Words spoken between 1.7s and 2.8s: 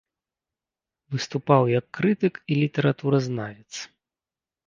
як крытык і